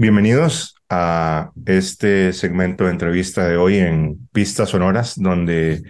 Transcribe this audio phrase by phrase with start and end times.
[0.00, 5.82] Bienvenidos a este segmento de entrevista de hoy en Pistas Sonoras, donde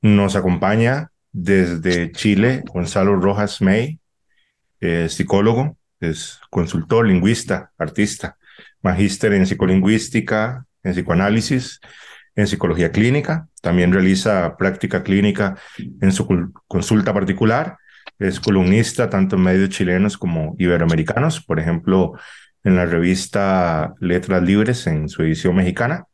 [0.00, 3.98] nos acompaña desde Chile Gonzalo Rojas May,
[4.78, 8.36] eh, psicólogo, es consultor, lingüista, artista,
[8.80, 11.80] magíster en psicolingüística, en psicoanálisis,
[12.36, 15.56] en psicología clínica, también realiza práctica clínica
[16.00, 17.76] en su consulta particular,
[18.20, 22.14] es columnista tanto en medios chilenos como iberoamericanos, por ejemplo,
[22.64, 26.06] en la revista Letras Libres en su edición mexicana,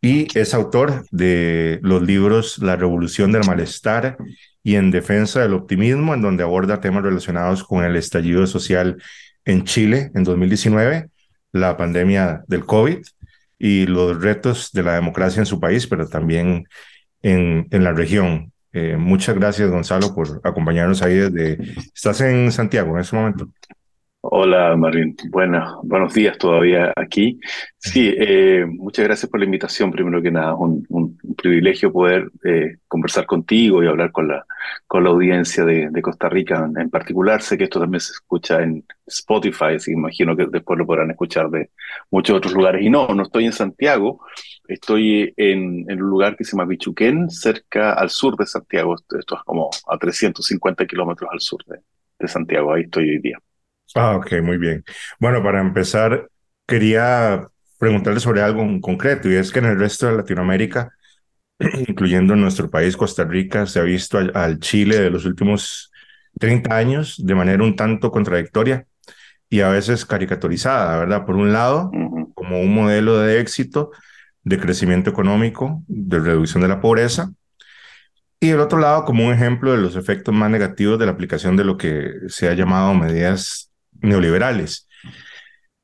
[0.00, 4.16] y es autor de los libros La Revolución del Malestar
[4.62, 9.02] y En Defensa del Optimismo, en donde aborda temas relacionados con el estallido social
[9.44, 11.08] en Chile en 2019,
[11.52, 12.98] la pandemia del COVID
[13.58, 16.68] y los retos de la democracia en su país, pero también
[17.22, 18.52] en, en la región.
[18.72, 21.58] Eh, muchas gracias, Gonzalo, por acompañarnos ahí desde...
[21.92, 23.48] ¿Estás en Santiago en este momento?
[24.20, 25.16] Hola, Marín.
[25.30, 27.38] Bueno, buenos días todavía aquí.
[27.78, 29.90] Sí, eh, muchas gracias por la invitación.
[29.92, 34.44] Primero que nada, un, un, privilegio poder eh, conversar contigo y hablar con la,
[34.88, 37.42] con la audiencia de, de, Costa Rica en particular.
[37.42, 41.48] Sé que esto también se escucha en Spotify, así imagino que después lo podrán escuchar
[41.50, 41.70] de
[42.10, 42.82] muchos otros lugares.
[42.82, 44.20] Y no, no estoy en Santiago,
[44.66, 48.96] estoy en, en un lugar que se llama Bichuquén, cerca al sur de Santiago.
[48.96, 51.78] Esto es como a 350 kilómetros al sur de,
[52.18, 52.72] de Santiago.
[52.74, 53.38] Ahí estoy hoy día.
[53.94, 54.84] Ah, ok, muy bien.
[55.18, 56.28] Bueno, para empezar,
[56.66, 60.90] quería preguntarle sobre algo en concreto, y es que en el resto de Latinoamérica,
[61.88, 65.92] incluyendo nuestro país, Costa Rica, se ha visto al, Chile de los últimos
[66.38, 68.86] 30 años de manera un tanto contradictoria
[69.50, 71.24] y a veces caricaturizada, ¿verdad?
[71.26, 71.90] Por un lado,
[72.34, 73.90] como un modelo de éxito,
[74.44, 77.32] de crecimiento económico, de reducción de la pobreza,
[78.40, 81.56] y del otro lado, como un ejemplo de los efectos más negativos de la aplicación
[81.56, 83.67] de lo que se ha llamado medidas
[84.00, 84.88] neoliberales.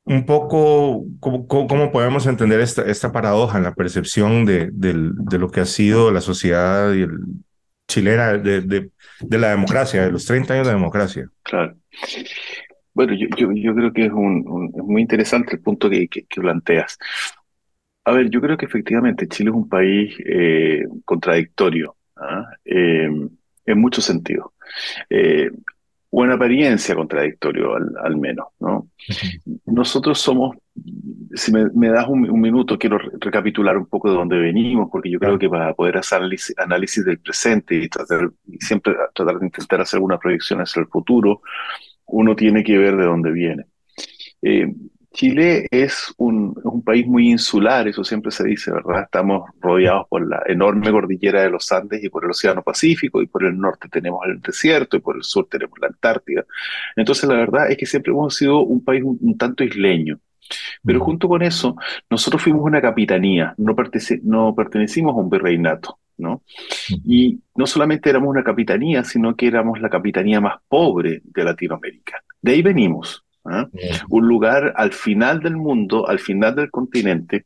[0.05, 4.93] Un poco, ¿cómo, podemos entender esta, esta paradoja en la percepción de, de,
[5.39, 7.07] lo que ha sido la sociedad y
[7.87, 11.27] chilena de, de, la democracia, de los 30 años de democracia?
[11.41, 11.75] Claro.
[12.93, 16.97] Bueno, yo, yo, creo que es, un, muy interesante el punto que, que, que, planteas.
[18.05, 22.45] A ver, yo creo que efectivamente Chile es un país eh, contradictorio ¿ah?
[22.63, 23.09] eh,
[23.65, 24.51] en muchos sentidos.
[25.09, 25.49] Eh,
[26.17, 28.87] o en apariencia contradictorio al, al menos, ¿no?
[29.65, 30.55] Nosotros somos,
[31.33, 35.11] si me, me das un, un, minuto, quiero recapitular un poco de dónde venimos, porque
[35.11, 36.21] yo creo que para poder hacer
[36.55, 40.87] análisis, del presente y, tratar, y siempre tratar de intentar hacer alguna proyección hacia el
[40.87, 41.41] futuro,
[42.05, 43.65] uno tiene que ver de dónde viene.
[44.41, 44.73] Eh,
[45.15, 49.03] Chile es un, un, país muy insular, eso siempre se dice, ¿verdad?
[49.03, 53.27] Estamos rodeados por la enorme cordillera de los Andes y por el Océano Pacífico, y
[53.27, 56.45] por el norte tenemos el desierto, y por el sur tenemos la Antártida.
[56.97, 60.19] Entonces, la verdad es que siempre hemos sido un país un, un tanto isleño.
[60.83, 61.75] Pero junto con eso,
[62.09, 66.43] nosotros fuimos una capitanía, no, pertene no pertenecimos a un virreinato, ¿no?
[67.03, 72.21] Y no solamente éramos una capitanía, sino que éramos la capitanía más pobre de Latinoamérica.
[72.41, 73.24] De ahí venimos.
[73.51, 73.65] ¿Eh?
[74.09, 77.45] Un lugar al final del mundo, al final del continente,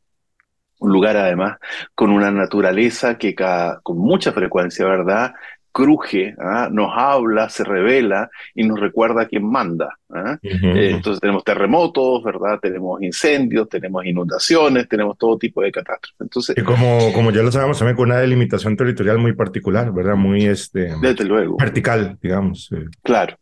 [0.80, 1.58] un lugar además
[1.94, 5.34] con una naturaleza que cada, con mucha frecuencia, ¿verdad?
[5.72, 6.68] cruje, ¿eh?
[6.72, 9.98] nos habla, se revela y nos recuerda quién manda.
[10.10, 10.38] ¿eh?
[10.44, 10.78] Uh -huh.
[10.78, 12.60] eh, entonces tenemos terremotos, ¿verdad?
[12.62, 16.20] Tenemos incendios, tenemos inundaciones, tenemos todo tipo de catástrofes.
[16.20, 20.16] Entonces, y como, como ya lo sabemos, también con una delimitación territorial muy particular, ¿verdad?
[20.16, 21.58] Muy este, Desde luego.
[21.58, 22.70] vertical, digamos.
[23.04, 23.38] Claro.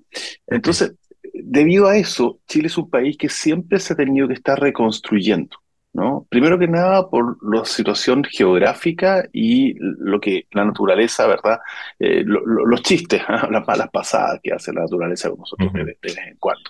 [0.47, 0.93] Entonces,
[1.43, 5.57] debido a eso, Chile es un país que siempre se ha tenido que estar reconstruyendo.
[5.93, 6.27] ¿no?
[6.29, 11.59] Primero que nada por la situación geográfica y lo que la naturaleza, ¿verdad?
[11.97, 13.25] Eh, lo, lo, los chistes, ¿eh?
[13.49, 15.77] las malas pasadas que hace la naturaleza con nosotros uh -huh.
[15.79, 16.69] de, de, vez en cuando.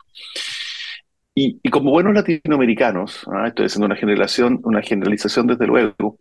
[1.40, 3.50] Y, y, como buenos latinoamericanos, ¿ah?
[3.50, 6.18] estoy haciendo una generación, una generalización desde luego,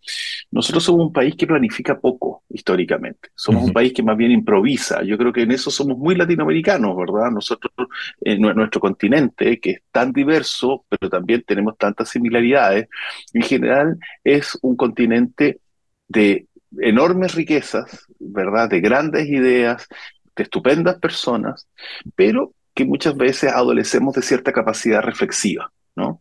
[0.50, 3.30] nosotros somos un país que planifica poco históricamente.
[3.34, 3.68] Somos uh -huh.
[3.68, 5.02] un país que más bien improvisa.
[5.04, 7.30] Yo creo que en eso somos muy latinoamericanos, ¿verdad?
[7.30, 7.72] Nosotros,
[8.20, 12.86] en nuestro continente, que es tan diverso, pero también tenemos tantas similaridades,
[13.32, 15.60] en general es un continente
[16.08, 16.46] de
[16.78, 18.68] enormes riquezas, ¿verdad?
[18.68, 19.88] De grandes ideas,
[20.36, 21.66] de estupendas personas,
[22.14, 26.20] pero que muchas veces adolecemos de cierta capacidad reflexiva, ¿no?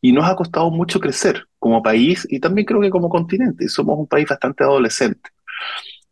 [0.00, 3.68] Y nos ha costado mucho crecer como país y también creo que como continente.
[3.68, 5.30] Somos un país bastante adolescente.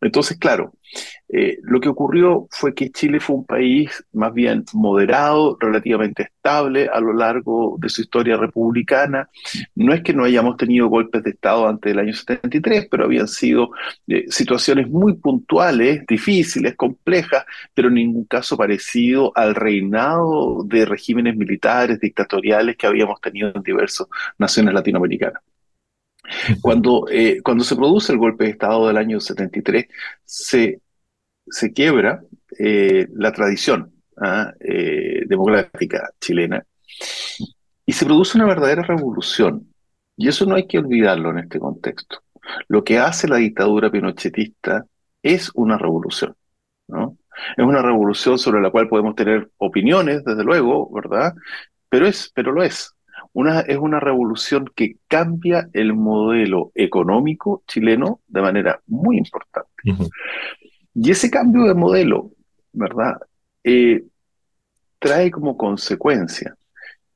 [0.01, 0.73] Entonces, claro,
[1.27, 6.87] eh, lo que ocurrió fue que Chile fue un país más bien moderado, relativamente estable
[6.87, 9.29] a lo largo de su historia republicana.
[9.75, 13.27] No es que no hayamos tenido golpes de Estado antes del año 73, pero habían
[13.27, 13.71] sido
[14.07, 21.35] eh, situaciones muy puntuales, difíciles, complejas, pero en ningún caso parecido al reinado de regímenes
[21.35, 24.07] militares, dictatoriales que habíamos tenido en diversas
[24.37, 25.41] naciones latinoamericanas.
[26.61, 29.85] Cuando, eh, cuando se produce el golpe de Estado del año 73,
[30.23, 30.81] se,
[31.47, 32.23] se quiebra
[32.57, 34.53] eh, la tradición ¿ah?
[34.59, 36.65] eh, democrática chilena
[37.85, 39.71] y se produce una verdadera revolución.
[40.17, 42.21] Y eso no hay que olvidarlo en este contexto.
[42.67, 44.85] Lo que hace la dictadura pinochetista
[45.21, 46.35] es una revolución.
[46.87, 47.17] ¿no?
[47.57, 51.33] Es una revolución sobre la cual podemos tener opiniones, desde luego, ¿verdad?
[51.89, 52.94] Pero, es, pero lo es.
[53.35, 59.69] Una, es una revolución que cambia el modelo económico chileno de manera muy importante.
[60.93, 62.31] Y ese cambio de modelo,
[62.71, 63.17] ¿verdad?
[63.61, 64.05] Eh,
[64.99, 66.55] trae como consecuencia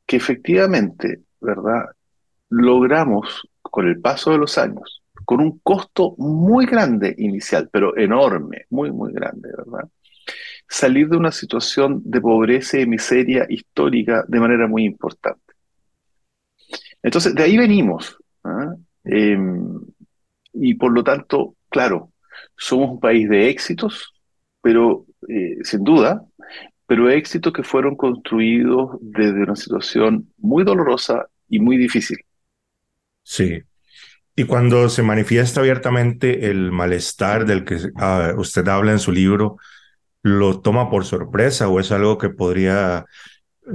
[0.06, 1.86] que efectivamente, ¿verdad?
[2.50, 8.66] Logramos con el paso de los años, con un costo muy grande inicial, pero enorme,
[8.70, 9.88] muy, muy grande, ¿verdad?
[10.68, 15.49] Salir de una situación de pobreza y miseria histórica de manera muy importante.
[17.04, 18.18] Entonces, de ahí venimos.
[18.44, 18.76] ¿ah?
[19.04, 19.80] Em,
[20.54, 22.12] y por lo tanto, claro,
[22.58, 24.14] somos un país de éxitos,
[24.62, 26.24] pero eh, sin duda,
[26.86, 32.18] pero éxitos que fueron construidos desde una situación muy dolorosa y muy difícil.
[33.24, 33.62] Sí.
[34.36, 39.58] Y cuando se manifiesta abiertamente el malestar del que ah, usted habla en su libro,
[40.24, 43.06] ¿lo toma por sorpresa o es algo que podría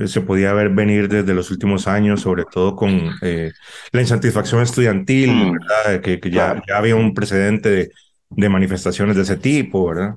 [0.07, 3.53] se podía ver venir desde los últimos años, sobre todo con eh,
[3.93, 5.53] la insatisfacción estudiantil, mm.
[5.53, 6.01] ¿verdad?
[6.01, 7.91] Que, ya, ya, había un precedente de,
[8.31, 10.15] de, manifestaciones de ese tipo, ¿verdad?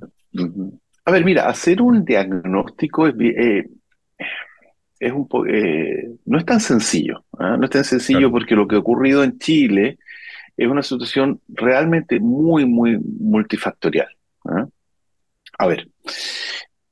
[1.06, 3.66] A ver, mira, hacer un diagnóstico es, eh,
[5.00, 5.28] es un
[6.26, 7.56] no es tan sencillo, ¿ah?
[7.58, 9.98] no es tan sencillo porque lo que ha ocurrido en Chile
[10.58, 14.10] es una situación realmente muy, muy multifactorial.
[14.46, 14.68] ¿ah?
[15.60, 15.88] A ver,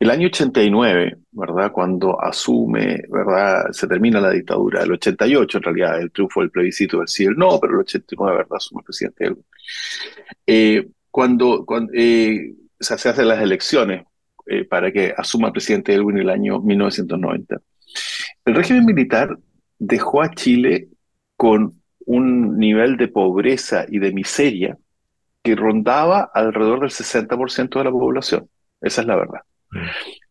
[0.06, 1.72] el año 89, ¿verdad?
[1.72, 3.72] Cuando asume, ¿verdad?
[3.72, 4.84] Se termina la dictadura.
[4.84, 8.38] El 88, en realidad, el triunfo del plebiscito del sí el no, pero el 89,
[8.38, 8.57] ¿verdad?
[8.57, 9.36] Asume el presidente
[10.46, 14.06] eh, cuando, cuando eh, se hacen las elecciones
[14.46, 17.57] eh, para que asuma el presidente Elwin el año 1990.
[18.46, 19.36] El régimen militar
[19.80, 20.90] dejó a Chile
[21.36, 24.78] con un nivel de pobreza y de miseria
[25.42, 28.48] que rondaba alrededor del 60% de la población.
[28.81, 29.42] Esa es la verdad.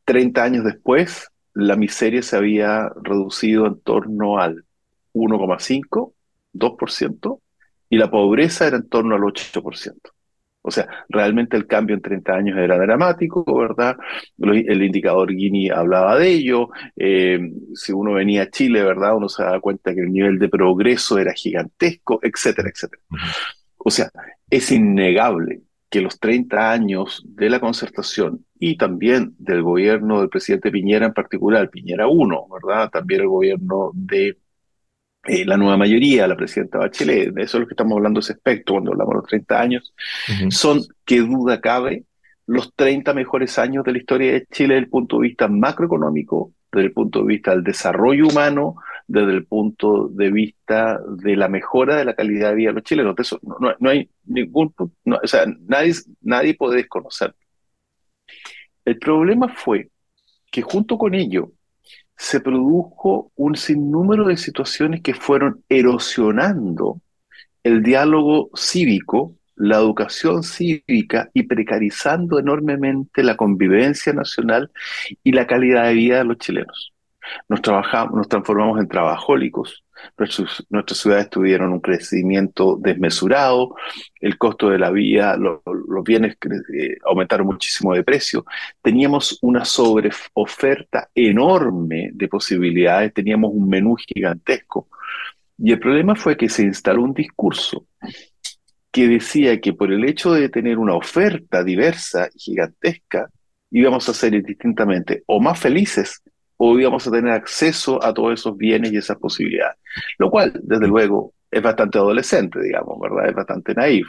[0.04, 4.64] 30 años después, la miseria se había reducido en torno al
[5.12, 6.12] 1,5,
[6.52, 7.40] 2%,
[7.90, 9.94] y la pobreza era en torno al 8%.
[10.66, 13.98] O sea, realmente el cambio en 30 años era dramático, ¿verdad?
[14.38, 16.70] El indicador Gini hablaba de ello.
[16.96, 17.38] Eh,
[17.74, 19.14] si uno venía a Chile, ¿verdad?
[19.14, 23.02] Uno se daba cuenta que el nivel de progreso era gigantesco, etcétera, etcétera.
[23.76, 24.10] O sea,
[24.48, 25.63] es innegable
[25.94, 31.12] que los 30 años de la concertación y también del gobierno del presidente Piñera en
[31.12, 32.90] particular, Piñera 1, ¿verdad?
[32.90, 34.36] También el gobierno de
[35.22, 38.32] eh, la nueva mayoría, la presidenta Bachelet, de eso es lo que estamos hablando ese
[38.32, 39.94] aspecto cuando hablamos de los 30 años,
[40.50, 42.02] son, que duda cabe,
[42.48, 46.54] los 30 mejores años de la historia de Chile desde el punto de vista macroeconómico,
[46.72, 48.74] desde el punto de vista del desarrollo humano,
[49.06, 52.84] desde el punto de vista de la mejora de la calidad de vida de los
[52.84, 53.14] chilenos.
[53.18, 57.34] Eso no, no, hay ningún, o sea, nadie, nadie puede desconocer.
[58.84, 59.90] El problema fue
[60.50, 61.52] que junto con ello
[62.16, 67.00] se produjo un sinnúmero de situaciones que fueron erosionando
[67.62, 74.70] el diálogo cívico, la educación cívica y precarizando enormemente la convivencia nacional
[75.22, 76.93] y la calidad de vida de los chilenos.
[77.48, 79.84] Nos, trabajamos, nos transformamos en trabajólicos,
[80.70, 83.74] nuestras ciudades tuvieron un crecimiento desmesurado,
[84.20, 86.36] el costo de la vida, los bienes
[86.74, 88.44] eh, aumentaron muchísimo de precio,
[88.82, 94.88] teníamos una sobreoferta enorme de posibilidades, teníamos un menú gigantesco.
[95.56, 97.86] Y el problema fue que se instaló un discurso
[98.90, 103.28] que decía que por el hecho de tener una oferta diversa y gigantesca,
[103.70, 106.22] íbamos a ser indistintamente o más felices
[106.78, 109.76] íbamos a tener acceso a todos esos bienes y esas posibilidades.
[110.18, 113.28] Lo cual, desde luego, es bastante adolescente, digamos, ¿verdad?
[113.28, 114.06] Es bastante naif.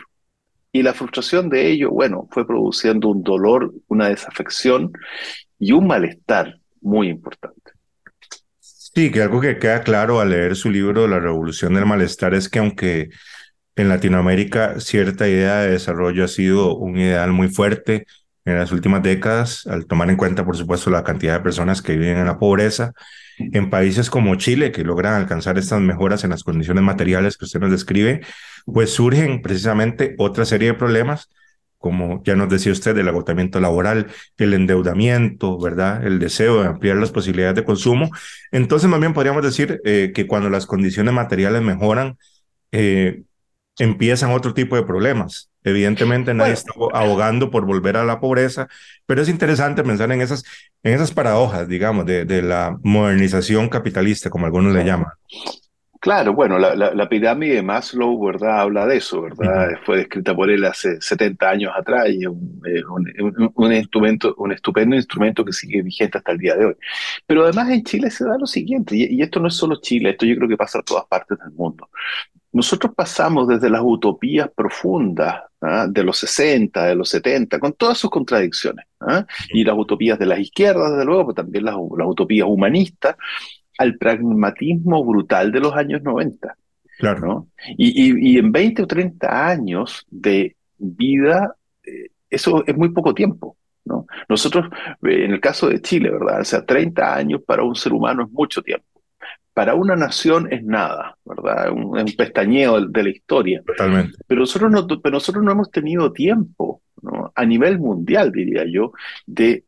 [0.71, 4.91] Y la frustración de ello, bueno, fue produciendo un dolor, una desafección
[5.57, 7.71] y un malestar muy importante.
[8.59, 12.49] Sí, que algo que queda claro al leer su libro La Revolución del Malestar es
[12.49, 13.09] que aunque
[13.75, 18.05] en Latinoamérica cierta idea de desarrollo ha sido un ideal muy fuerte
[18.45, 21.97] en las últimas décadas, al tomar en cuenta, por supuesto, la cantidad de personas que
[21.97, 22.93] viven en la pobreza.
[23.37, 27.59] En países como Chile, que logran alcanzar estas mejoras en las condiciones materiales que usted
[27.59, 28.21] nos describe,
[28.65, 31.29] pues surgen precisamente otra serie de problemas,
[31.79, 36.05] como ya nos decía usted, el agotamiento laboral, el endeudamiento, ¿verdad?
[36.05, 38.09] El deseo de ampliar las posibilidades de consumo.
[38.51, 42.17] Entonces, más bien podríamos decir eh, que cuando las condiciones materiales mejoran,
[42.71, 43.23] eh,
[43.77, 45.51] empiezan otro tipo de problemas.
[45.65, 48.67] Evidentemente nadie está abogando por volver a la pobreza,
[49.05, 50.43] pero es interesante pensar en esas,
[50.83, 55.09] en esas paradojas, digamos, de, de la modernización capitalista, como algunos le llaman.
[56.05, 58.59] Claro, bueno, la, la, pirámide de Maslow, ¿verdad?
[58.59, 59.71] Habla de eso, ¿verdad?
[59.83, 64.95] Fue descrita por él hace 70 años atrás y un, un, un, instrumento, un estupendo
[64.95, 66.75] instrumento que sigue vigente hasta el día de hoy.
[67.25, 70.11] Pero además en Chile se da lo siguiente, y, y esto no es solo Chile,
[70.11, 71.89] esto yo creo que pasa en todas partes del mundo.
[72.55, 75.87] Nosotros pasamos desde las utopías profundas ¿ah?
[75.89, 79.25] de los 60, de los 70, con todas sus contradicciones, ¿ah?
[79.49, 83.17] y las utopías de las izquierdas, desde luego, pero también las, utopías humanistas,
[83.77, 86.55] al pragmatismo brutal de los años 90.
[86.97, 87.27] Claro.
[87.27, 87.47] ¿no?
[87.77, 93.57] Y, en 20 o 30 años de vida, eh, eso es muy poco tiempo.
[93.83, 94.07] ¿no?
[94.29, 94.69] Nosotros,
[95.01, 96.39] en el caso de Chile, ¿verdad?
[96.39, 98.94] O sea, 30 años para un ser humano es mucho tiempo
[99.55, 101.71] para una nación es nada, ¿verdad?
[101.71, 103.63] Un, un pestañeo de, la historia.
[103.65, 104.17] Totalmente.
[104.27, 107.31] Pero nosotros no, pero nosotros no hemos tenido tiempo, ¿no?
[107.33, 108.91] a nivel mundial, diría yo,
[109.25, 109.63] de,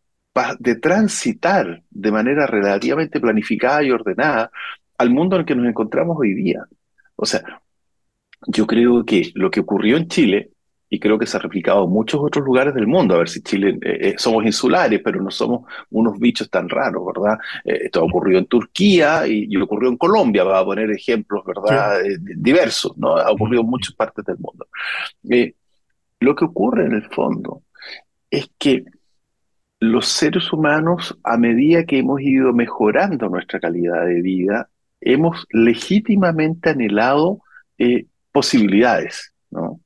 [0.60, 4.52] de transitar de manera relativamente planificada y ordenada
[4.98, 6.66] al mundo en el que nos encontramos hoy día.
[7.16, 7.62] O sea,
[8.46, 10.52] yo creo que lo que ocurrió en Chile
[10.90, 13.16] y creo que se ha replicado en muchos otros lugares del mundo.
[13.16, 17.04] A ver si Chile, eh, eh, somos insulares, pero no somos unos bichos tan raros,
[17.06, 17.38] ¿verdad?
[17.66, 22.00] Eh, esto ha ocurrido en Turquía y, ocurrió en Colombia, va a poner ejemplos, ¿verdad?
[22.20, 23.18] diversos, ¿no?
[23.18, 24.68] Ha ocurrido en muchas partes del mundo.
[26.20, 27.64] lo que ocurre en el fondo
[28.30, 28.86] es que
[29.80, 34.70] los seres humanos, a medida que hemos ido mejorando nuestra calidad de vida,
[35.02, 37.42] hemos legítimamente anhelado
[38.32, 39.80] posibilidades, ¿no?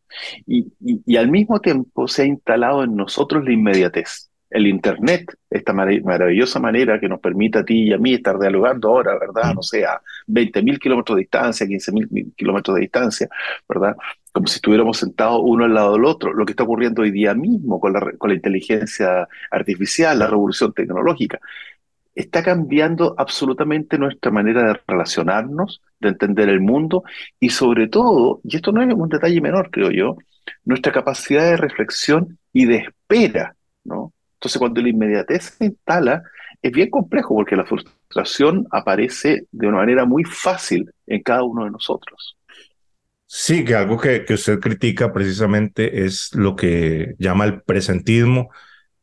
[0.45, 4.29] Y, al mismo tiempo se ha instalado en nosotros la inmediatez.
[4.49, 8.89] El Internet, esta maravillosa manera que nos permite a ti y a mí estar dialogando
[8.89, 9.53] ahora, ¿verdad?
[9.53, 13.29] No sé, a 20.000 kilómetros de distancia, 15.000 kilómetros de distancia,
[13.69, 13.95] ¿verdad?
[14.33, 16.33] Como si estuviéramos sentados uno al lado del otro.
[16.33, 20.73] Lo que está ocurriendo hoy día mismo con la, con la inteligencia artificial, la revolución
[20.73, 21.39] tecnológica
[22.15, 27.03] está cambiando absolutamente nuestra manera de relacionarnos, de entender el mundo
[27.39, 30.17] y sobre todo, y esto no es un detalle menor, creo yo,
[30.65, 34.13] nuestra capacidad de reflexión y de espera, ¿no?
[34.33, 36.23] Entonces, cuando la inmediatez se instala,
[36.61, 41.65] es bien complejo porque la frustración aparece de una manera muy fácil en cada uno
[41.65, 42.37] de nosotros.
[43.27, 48.49] Sí, que algo que, que usted critica precisamente es lo que llama el presentismo,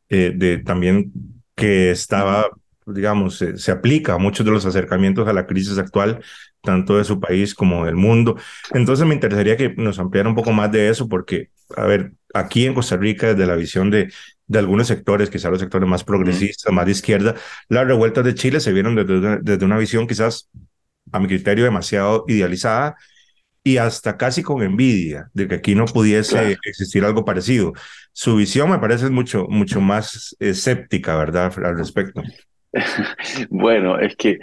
[0.08, 1.12] eh, de también
[1.54, 2.46] que estaba
[2.94, 6.20] digamos, se, aplica a muchos de los acercamientos a la crisis actual,
[6.62, 8.36] tanto de su país como del mundo.
[8.72, 12.66] Entonces me interesaría que nos ampliara un poco más de eso, porque, a ver, aquí
[12.66, 14.12] en Costa Rica, desde la visión de,
[14.46, 17.34] de algunos sectores, quizás los sectores más progresistas, más de izquierda,
[17.68, 20.50] las revueltas de Chile se vieron desde, desde una visión quizás,
[21.12, 22.96] a mi criterio, demasiado idealizada
[23.62, 27.74] y hasta casi con envidia de que aquí no pudiese existir algo parecido.
[28.12, 32.22] Su visión me parece mucho, mucho más escéptica, ¿verdad?, al respecto.
[33.50, 34.38] Bueno, es que eh,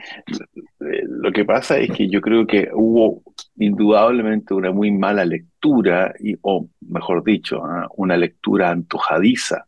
[1.08, 3.24] lo que pasa es que yo creo que hubo
[3.58, 7.88] indudablemente una muy mala lectura, y, o mejor dicho, ¿ah?
[7.98, 9.66] una lectura antojadiza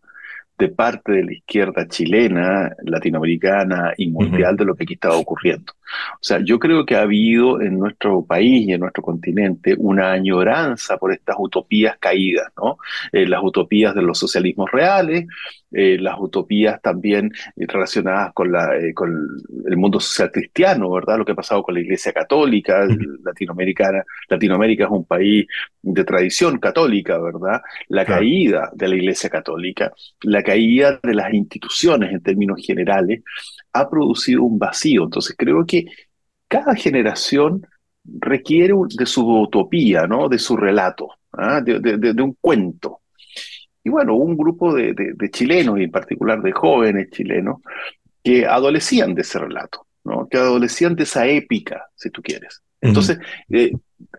[0.58, 5.74] de parte de la izquierda chilena, latinoamericana y mundial de lo que aquí estaba ocurriendo.
[6.14, 10.12] O sea, yo creo que ha habido en nuestro país y en nuestro continente una
[10.12, 12.78] añoranza por estas utopías caídas, ¿no?
[13.12, 15.26] Eh, las utopías de los socialismos reales,
[15.72, 19.28] eh, las utopías también relacionadas con, la, eh, con
[19.66, 21.18] el mundo social cristiano, ¿verdad?
[21.18, 22.88] Lo que ha pasado con la Iglesia Católica,
[23.24, 24.04] latinoamericana.
[24.30, 25.46] Latinoamérica es un país
[25.82, 27.62] de tradición católica, ¿verdad?
[27.90, 29.92] La caída de la Iglesia Católica,
[30.22, 33.22] la caída de las instituciones en términos generales,
[33.80, 35.04] ha producido un vacío.
[35.04, 35.86] Entonces creo que
[36.48, 37.66] cada generación
[38.04, 40.30] requiere de su utopía, ¿no?
[40.30, 41.62] De su relato, ¿ah?
[41.62, 43.02] de un cuento.
[43.88, 47.62] Y bueno, un grupo de, chilenos, y en particular de jóvenes chilenos,
[48.22, 50.28] que adolecían de ese relato, ¿no?
[50.28, 52.62] que adolecían de esa épica, si tú quieres.
[52.82, 53.18] Entonces,
[53.50, 53.72] eh,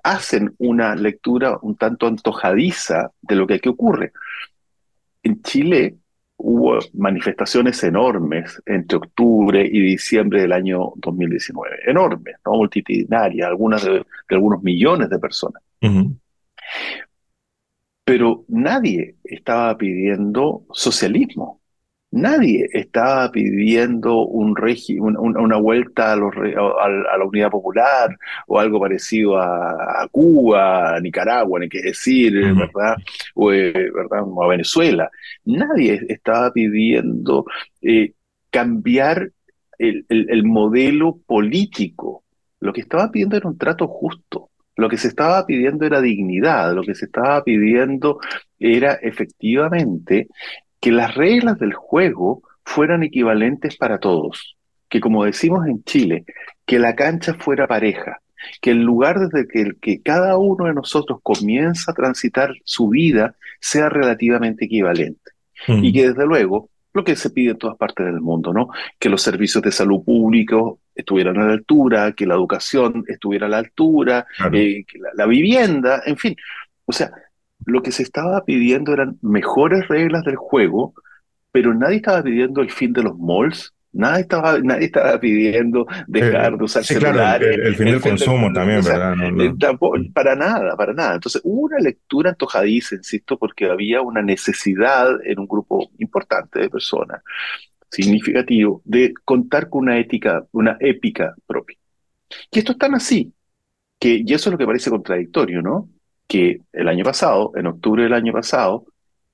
[0.02, 4.12] hacen una lectura un tanto antojadiza de lo que aquí ocurre.
[5.22, 5.96] En Chile
[6.38, 12.52] hubo manifestaciones enormes entre octubre y diciembre del año 2019, enormes, ¿no?
[12.52, 15.62] multitudinarias, algunas de, algunos millones de personas.
[18.04, 21.57] Pero nadie estaba pidiendo socialismo.
[22.10, 24.54] Nadie estaba pidiendo un
[25.18, 31.82] una vuelta a, la unidad popular o algo parecido a, Cuba, a Nicaragua, ni qué
[31.82, 32.96] decir, ¿verdad?
[33.34, 34.24] O, eh, ¿verdad?
[34.42, 35.10] a Venezuela.
[35.44, 37.44] Nadie estaba pidiendo
[37.82, 38.14] eh,
[38.50, 39.30] cambiar
[39.78, 42.24] el modelo político.
[42.60, 44.50] Lo que estaba pidiendo era un trato justo.
[44.78, 48.20] Lo que se estaba pidiendo era dignidad, lo que se estaba pidiendo
[48.60, 50.28] era efectivamente
[50.80, 54.56] que las reglas del juego fueran equivalentes para todos,
[54.88, 56.24] que como decimos en Chile,
[56.66, 58.20] que la cancha fuera pareja,
[58.60, 63.34] que el lugar desde que, que cada uno de nosotros comienza a transitar su vida
[63.60, 65.32] sea relativamente equivalente.
[65.66, 65.84] Mm.
[65.84, 68.68] Y que desde luego, lo que se pide en todas partes del mundo, ¿no?
[68.98, 73.50] Que los servicios de salud públicos estuvieran a la altura, que la educación estuviera a
[73.50, 76.36] la altura, eh, que la, vivienda, en fin.
[76.84, 77.10] O sea,
[77.64, 80.94] lo que se estaba pidiendo eran mejores reglas del juego,
[81.52, 86.58] pero nadie estaba pidiendo el fin de los malls, Nadie estaba, nadie estaba pidiendo dejar
[86.58, 89.14] de usar sí, Claro, el, fin del consumo también, ¿verdad?
[89.40, 91.14] Eh, para nada, para nada.
[91.14, 96.68] Entonces, hubo una lectura antojadiza, insisto, porque había una necesidad en un grupo importante de
[96.68, 97.22] personas
[97.90, 101.78] significativo de contar con una ética, una épica propia.
[102.50, 103.32] Y esto es tan así,
[103.98, 105.88] que, y eso es lo que parece contradictorio, ¿no?
[106.28, 108.84] Que el año pasado, en octubre del año pasado,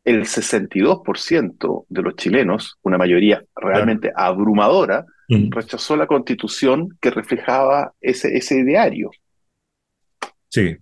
[0.04, 8.36] el 62% de los chilenos, una mayoría realmente abrumadora, rechazó la constitución que reflejaba ese,
[8.36, 9.10] ese ideario.
[10.50, 10.76] Sí,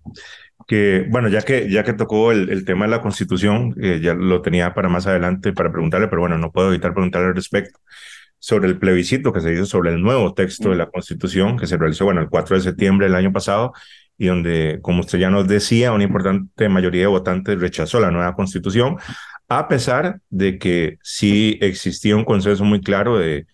[0.67, 4.43] que, bueno, ya que, ya que tocó el, tema de la constitución, eh, ya lo
[4.43, 7.79] tenía para más adelante para preguntarle, pero bueno, no puedo evitar preguntarle al respecto.
[8.39, 11.77] Sobre el plebiscito que se hizo sobre el nuevo texto de la constitución que se
[11.77, 13.73] realizó, bueno, el 4 de septiembre del año pasado
[14.19, 18.35] y donde, como usted ya nos decía, una importante mayoría de votantes rechazó la nueva
[18.35, 18.97] constitución,
[19.49, 23.47] a pesar de que sí existía un consenso muy claro de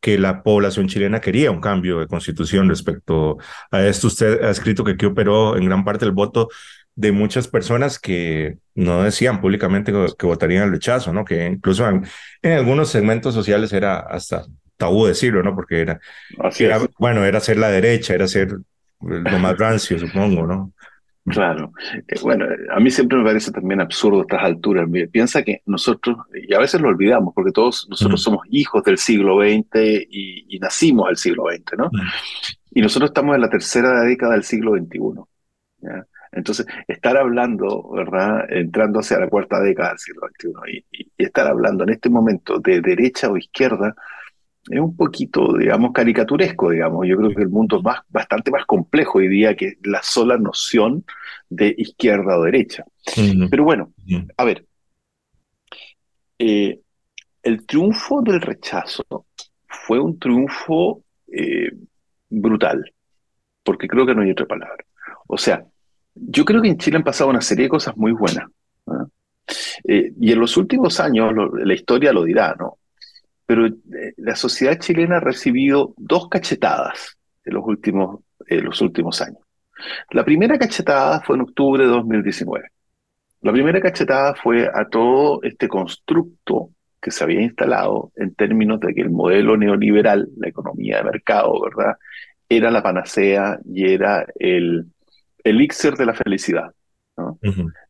[0.00, 3.38] que la población chilena quería un cambio de constitución respecto
[3.70, 4.08] a esto.
[4.08, 6.48] Usted ha escrito que aquí operó en gran parte el voto
[6.94, 11.24] de muchas personas que no decían públicamente que, votarían el rechazo, ¿no?
[11.24, 12.04] Que incluso en,
[12.52, 14.44] algunos segmentos sociales era hasta
[14.76, 15.54] tabú decirlo, ¿no?
[15.54, 16.00] Porque era,
[16.98, 18.58] bueno, era ser la derecha, era ser
[19.06, 20.72] lo más rancio, supongo, ¿no?
[21.26, 21.72] Claro.
[22.06, 24.86] Eh, bueno, a mí siempre me parece también absurdo a estas alturas.
[25.10, 29.38] Piensa que nosotros, y a veces lo olvidamos, porque todos nosotros somos hijos del siglo
[29.40, 31.90] XX y, nacimos al siglo XX, ¿no?
[32.70, 34.98] Y nosotros estamos en la tercera década del siglo XXI.
[36.32, 38.44] Entonces, estar hablando, ¿verdad?
[38.50, 42.80] Entrando hacia la cuarta década del siglo XXI y estar hablando en este momento de
[42.80, 43.94] derecha o izquierda,
[44.70, 47.06] es un poquito, digamos, caricaturesco, digamos.
[47.06, 50.38] Yo creo que el mundo es más, bastante más complejo hoy día que la sola
[50.38, 51.04] noción
[51.50, 52.84] de izquierda o derecha.
[53.50, 53.92] Pero bueno,
[54.36, 54.64] a ver,
[56.38, 56.80] eh,
[57.42, 59.26] el triunfo del rechazo
[59.66, 61.70] fue un triunfo eh,
[62.30, 62.92] brutal,
[63.62, 64.84] porque creo que no hay otra palabra.
[65.26, 65.64] O sea,
[66.14, 68.48] yo creo que en Chile han pasado una serie de cosas muy buenas.
[69.86, 72.78] Eh, y en los últimos años, la historia lo dirá, ¿no?
[73.46, 73.72] Pero eh,
[74.16, 79.38] la sociedad chilena ha recibido dos cachetadas en los últimos, los últimos años.
[80.10, 82.68] La primera cachetada fue en octubre de 2019.
[83.42, 88.94] La primera cachetada fue a todo este constructo que se había instalado en términos de
[88.94, 91.96] que el modelo neoliberal, la economía de mercado, ¿verdad?
[92.48, 94.86] Era la panacea y era el
[95.44, 96.72] elixir de la felicidad.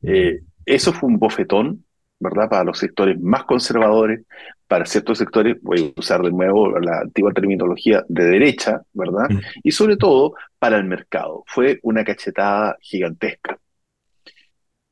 [0.03, 1.84] Eh, eso fue un bofetón,
[2.19, 2.49] ¿verdad?
[2.49, 4.25] Para los sectores más conservadores,
[4.67, 9.29] para ciertos sectores, voy a usar de nuevo la antigua terminología de derecha, ¿verdad?
[9.31, 9.39] Mm.
[9.63, 11.45] Y sobre todo para el mercado.
[11.47, 13.59] Fue una cachetada gigantesca.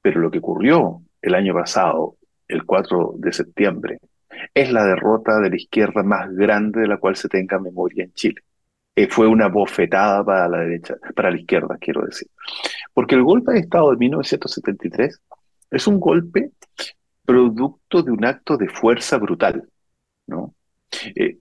[0.03, 2.17] Pero lo que ocurrió el año pasado,
[2.49, 3.99] el 4 de septiembre,
[4.55, 8.13] es la derrota de la izquierda más grande de la cual se tenga memoria en
[8.13, 8.43] Chile.
[8.95, 12.29] Eh, fue una bofetada para la derecha, para la izquierda, quiero decir.
[12.93, 15.21] Porque el golpe de Estado de 1973
[15.71, 16.51] es un golpe
[17.25, 19.69] producto de un acto de fuerza brutal,
[20.27, 20.55] ¿no?
[21.15, 21.39] Eh,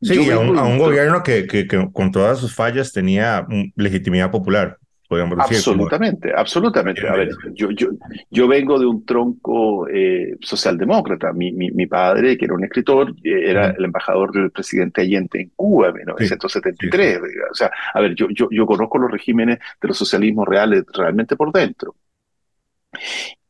[0.00, 4.78] sí, a un, gobierno que, que, con todas sus fallas tenía legitimidad popular.
[5.06, 7.06] Podríamos decir, absolutamente, absolutamente.
[7.06, 7.88] A ver, yo, yo,
[8.30, 11.32] yo vengo de un tronco eh, socialdemócrata.
[11.32, 15.50] Mi, mi, padre, que era un escritor, eh, era el embajador del presidente Allende en
[15.54, 17.20] Cuba en 1973.
[17.50, 21.36] O sea, a ver, yo, yo, yo conozco los regímenes de los socialismos reales realmente
[21.36, 21.94] por dentro.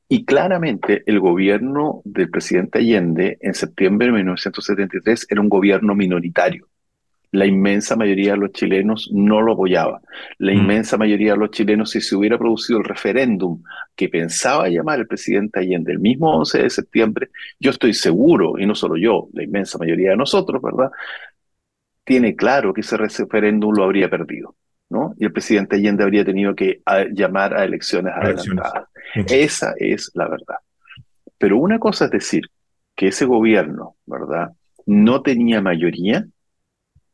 [0.09, 6.69] Y claramente el gobierno del presidente Allende en septiembre de 1973 era un gobierno minoritario.
[7.33, 10.01] La inmensa mayoría de los chilenos no lo apoyaba.
[10.39, 10.57] La Mm.
[10.59, 13.61] inmensa mayoría de los chilenos, si se hubiera producido el referéndum
[13.97, 18.67] que pensaba llamar el presidente Allende el mismo 11 de septiembre, yo estoy seguro, y
[18.67, 20.91] no solo yo, la inmensa mayoría de nosotros, ¿verdad?
[22.05, 24.55] Tiene claro que ese referéndum lo habría perdido,
[24.91, 25.15] ¿no?
[25.19, 28.65] Y el presidente Allende habría tenido que a- llamar a elecciones Elecciones.
[28.65, 28.89] adelantadas.
[28.94, 28.94] Mm.
[29.29, 30.57] Esa es la verdad.
[31.39, 32.45] Pero una cosa es decir
[32.95, 34.51] que ese gobierno, ¿verdad?
[34.87, 36.27] No tenía mayoría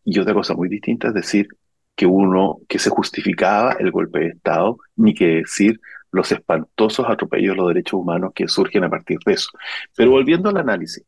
[0.05, 1.49] y otra cosa muy distinta es decir
[1.95, 5.81] que uno, que se justificaba el golpe de Estado, ni que decir
[6.13, 9.51] los espantosos atropellos a los derechos humanos que surgen a partir de eso.
[9.95, 11.05] Pero volviendo al análisis,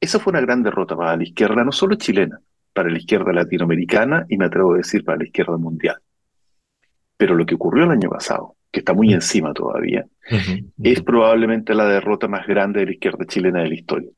[0.00, 2.40] esa fue una gran derrota para la izquierda, no solo chilena,
[2.72, 5.96] para la izquierda latinoamericana y me atrevo a decir para la izquierda mundial.
[7.16, 9.14] Pero lo que ocurrió el año pasado, que está muy Mm.
[9.14, 10.06] encima todavía,
[10.82, 14.10] es probablemente la derrota más grande de la izquierda chilena de la historia.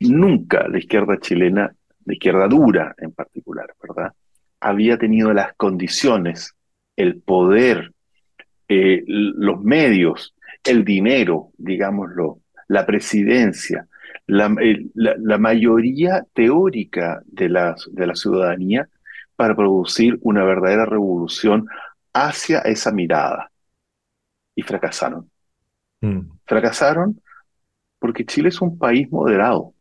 [0.00, 4.12] Nunca la izquierda chilena, la izquierda dura en particular, ¿verdad?
[4.60, 6.54] Había tenido las condiciones,
[6.96, 7.92] el poder,
[8.68, 13.86] eh, los medios, el dinero, digámoslo, la presidencia,
[14.26, 18.88] la, el- la- la mayoría teórica de la, de la ciudadanía
[19.36, 21.66] para producir una verdadera revolución
[22.12, 23.50] hacia esa mirada.
[24.54, 25.30] Y fracasaron.
[26.02, 27.20] Mm, Fracasaron
[27.98, 29.74] porque Chile es un país moderado.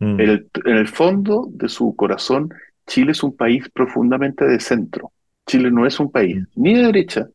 [0.00, 2.50] mm, En el, en el fondo de su corazón,
[2.86, 5.12] Chile es un país profundamente de centro.
[5.46, 7.28] Chile no es un país mm, ni de derecha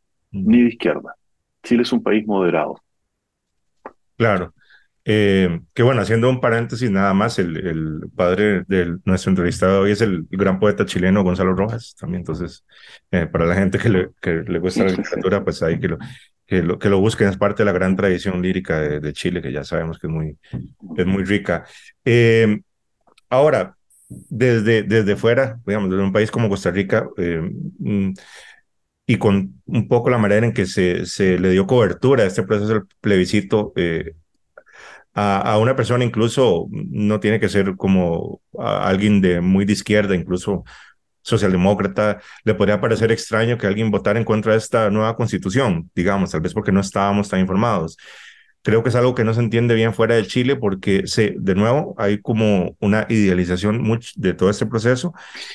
[0.43, 1.15] ni de izquierda.
[1.63, 2.75] Chile es un país moderado.
[4.17, 4.54] Claro.
[5.07, 9.91] Eh, que bueno, haciendo un paréntesis nada más, el, el padre de nuestro entrevistado hoy
[9.91, 12.21] es el gran poeta chileno Gonzalo Rojas, también.
[12.21, 12.65] Entonces,
[13.11, 15.99] eh, para la gente que le, que le gusta la literatura, pues ahí que lo,
[16.47, 19.41] que lo, que lo busquen, es parte de la gran tradición lírica de, de Chile,
[19.41, 20.37] que ya sabemos que es muy,
[20.97, 21.65] es muy rica.
[22.03, 22.61] Eh,
[23.29, 23.77] ahora,
[24.09, 27.41] desde, desde fuera, digamos, desde un país como Costa Rica, eh,
[27.79, 28.13] mm,
[29.07, 32.43] y con un poco la manera en que se, se le dio cobertura a este
[32.43, 34.13] proceso del plebiscito, eh,
[35.15, 40.65] a, una persona incluso no tiene que ser como alguien de muy de izquierda, incluso
[41.21, 46.31] socialdemócrata, le podría parecer extraño que alguien votara en contra de esta nueva constitución, digamos,
[46.31, 47.97] tal vez porque no estábamos tan informados.
[48.61, 51.55] Creo que es algo que no se entiende bien fuera de Chile porque se, de
[51.55, 55.13] nuevo hay como una idealización de todo este proceso.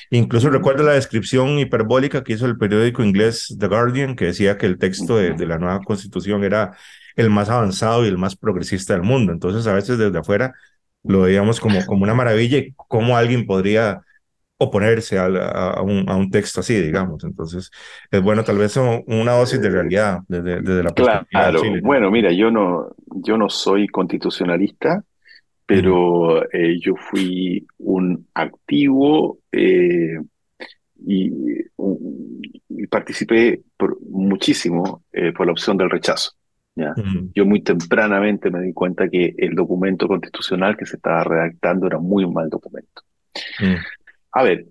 [0.09, 4.65] Incluso recuerdo la descripción hiperbólica que hizo el periódico inglés The Guardian, que decía que
[4.65, 6.71] el texto de la nueva constitución era
[7.15, 9.31] el más avanzado y el más progresista del mundo.
[9.31, 10.53] Entonces a veces desde afuera
[11.03, 14.01] lo veíamos como, como una maravilla y cómo alguien podría
[14.57, 17.23] oponerse a, a, un, a, un, texto así, digamos.
[17.23, 17.71] Entonces,
[18.11, 21.81] es bueno tal vez una dosis de realidad desde, desde la perspectiva claro, de Chile.
[21.83, 25.03] Bueno, mira, yo no, yo no soy constitucionalista,
[25.65, 30.19] pero eh, yo fui un activo eh,
[31.07, 31.31] y,
[32.87, 36.33] participé por, muchísimo eh, por la opción del rechazo.
[36.75, 36.91] ¿Ya?
[36.91, 37.31] Uh -huh.
[37.33, 41.99] Yo muy tempranamente me di cuenta que el documento constitucional que se estaba redactando era
[41.99, 43.03] muy mal documento.
[43.59, 43.77] Uh -huh.
[44.31, 44.65] A ver,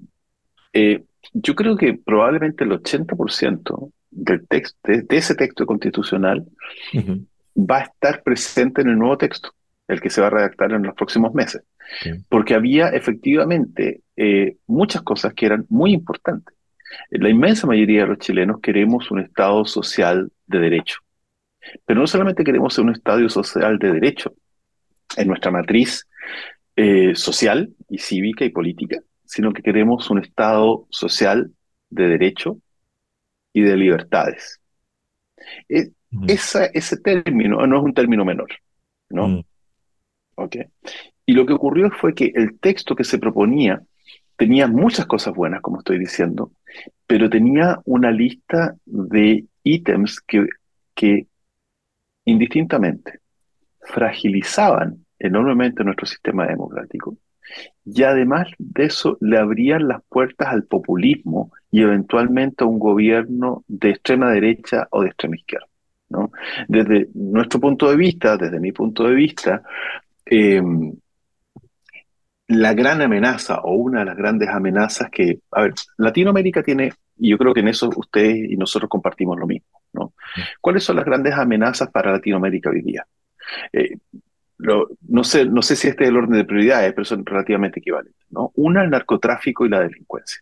[0.72, 6.46] eh, yo creo que probablemente el 80% del texto, de, de, ese texto constitucional
[6.94, 7.26] uh -huh.
[7.56, 9.50] va a estar presente en el nuevo texto,
[9.88, 11.62] el que se va a redactar en los próximos meses.
[12.28, 16.54] Porque había efectivamente eh, muchas cosas que eran muy importantes.
[17.10, 21.00] La inmensa mayoría de los chilenos queremos un Estado social de derecho.
[21.84, 24.34] Pero no solamente queremos un Estado social de derecho,
[25.16, 26.06] en nuestra matriz
[26.76, 31.52] eh, social y cívica y política, sino que queremos un Estado social
[31.90, 32.58] de derecho
[33.52, 34.60] y de libertades.
[35.68, 36.30] Es, mm.
[36.30, 38.50] esa, ese término no es un término menor,
[39.08, 39.28] ¿no?
[39.28, 39.44] Mm.
[40.36, 40.64] Okay.
[41.26, 43.82] Y lo que ocurrió fue que el texto que se proponía
[44.36, 46.52] tenía muchas cosas buenas, como estoy diciendo,
[47.06, 50.46] pero tenía una lista de ítems que,
[50.94, 51.26] que
[52.30, 53.20] indistintamente
[53.80, 57.16] fragilizaban enormemente nuestro sistema democrático
[57.84, 63.64] y además de eso le abrían las puertas al populismo y eventualmente a un gobierno
[63.66, 65.66] de extrema derecha o de extrema izquierda.
[66.10, 66.32] ¿no?
[66.68, 69.62] Desde nuestro punto de vista, desde mi punto de vista,
[70.26, 70.62] eh,
[72.48, 77.30] la gran amenaza o una de las grandes amenazas que, a ver, Latinoamérica tiene, y
[77.30, 80.14] yo creo que en eso ustedes y nosotros compartimos lo mismo, ¿no?
[80.60, 83.06] ¿Cuáles son las grandes amenazas para Latinoamérica hoy día?
[83.72, 83.96] Eh,
[84.58, 87.80] lo, no, sé, no sé si este es el orden de prioridades, pero son relativamente
[87.80, 88.52] equivalentes, ¿no?
[88.56, 90.40] Una, el narcotráfico y la delincuencia,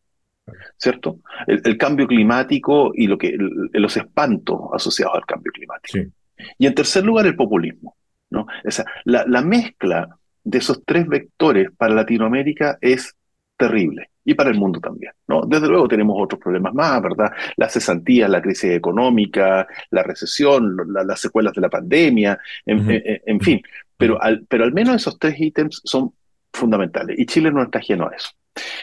[0.77, 1.21] ¿cierto?
[1.47, 5.99] El, el cambio climático y lo que, el, los espantos asociados al cambio climático.
[5.99, 6.45] Sí.
[6.59, 7.97] Y en tercer lugar, el populismo,
[8.31, 8.47] ¿no?
[8.65, 10.09] O sea, la, la mezcla
[10.43, 13.15] de esos tres vectores para Latinoamérica es
[13.57, 15.13] terrible y para el mundo también.
[15.27, 15.41] ¿no?
[15.47, 17.33] Desde luego tenemos otros problemas más, ¿verdad?
[17.57, 23.63] Las cesantías, la crisis económica, la recesión, las secuelas de la pandemia, en, fin.
[23.97, 26.13] Pero al, pero al menos esos tres ítems son
[26.53, 28.29] fundamentales y Chile no está ajeno a eso.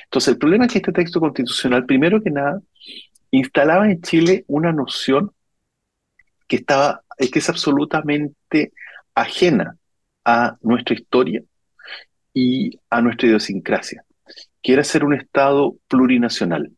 [0.05, 2.59] Entonces, el problema es que este texto constitucional, primero que nada,
[3.29, 5.31] instalaba en Chile una noción
[6.47, 8.73] que, estaba, que es absolutamente
[9.13, 9.77] ajena
[10.23, 11.43] a nuestra historia
[12.33, 14.03] y a nuestra idiosincrasia,
[14.65, 16.71] que era ser un Estado plurinacional.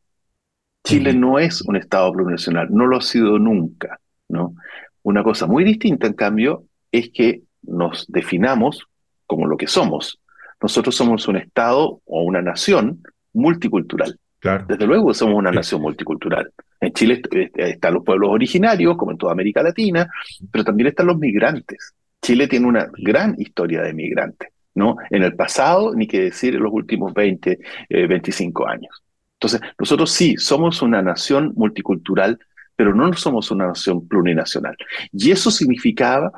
[0.83, 4.01] Chile no es un Estado plurinacional, no lo ha sido nunca.
[4.27, 4.55] ¿no?
[5.03, 8.85] Una cosa muy distinta, en cambio, es que nos definamos
[9.25, 10.19] como lo que somos.
[10.61, 14.19] Nosotros somos un Estado o una nación multicultural.
[14.67, 16.51] Desde luego somos una nación multicultural.
[16.81, 17.21] En Chile
[17.55, 20.09] están los pueblos originarios, como en toda América Latina,
[20.51, 21.93] pero también están los migrantes.
[22.21, 24.95] Chile tiene una gran historia de migrantes, ¿no?
[25.09, 27.57] En el pasado, ni que decir en los últimos 20,
[27.89, 29.03] 25 eh, años.
[29.33, 32.37] Entonces, nosotros sí somos una nación multicultural,
[32.75, 34.77] pero no somos una nación plurinacional.
[35.11, 36.31] Y eso significaba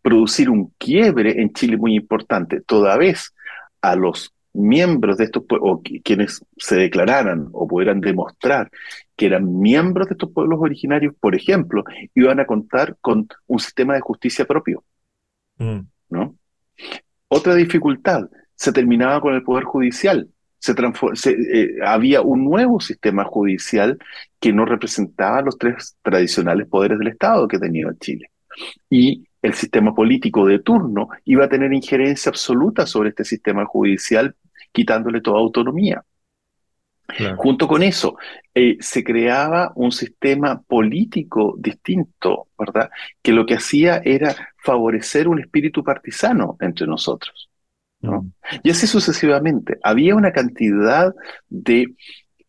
[0.00, 3.34] producir un quiebre en Chile muy importante, toda vez
[3.82, 8.70] a los miembros de estos pueblos, o quienes se declararan o pudieran demostrar
[9.16, 13.94] que eran miembros de estos pueblos originarios, por ejemplo, iban a contar con un sistema
[13.94, 14.82] de justicia propio.
[15.58, 15.80] Mm.
[16.08, 16.36] ¿no?
[17.34, 20.28] Otra dificultad, se terminaba con el Poder Judicial.
[20.68, 23.98] Eh, había un nuevo sistema judicial
[24.38, 28.30] que no representaba los tres tradicionales poderes del Estado que tenía Chile.
[28.90, 34.36] Y el sistema político de turno iba a tener injerencia absoluta sobre este sistema judicial,
[34.70, 36.04] quitándole toda autonomía.
[37.36, 38.16] Junto con eso,
[38.54, 42.90] eh, se creaba un sistema político distinto, ¿verdad?
[43.20, 47.50] Que lo que hacía era favorecer un espíritu partisano entre nosotros.
[48.00, 48.22] ¿no?
[48.22, 48.32] Mm.
[48.62, 49.78] Y así sucesivamente.
[49.82, 51.14] Había una cantidad
[51.48, 51.94] de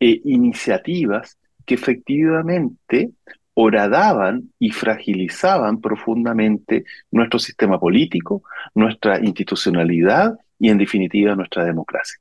[0.00, 3.10] eh, iniciativas que efectivamente
[3.54, 8.42] horadaban y fragilizaban profundamente nuestro sistema político,
[8.74, 12.18] nuestra institucionalidad y en definitiva nuestra democracia.